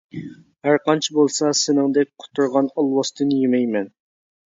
[0.67, 3.93] ھەرقانچە بولسا سېنىڭدەك قۇترىغان ئالۋاستىنى يېمەيمەن.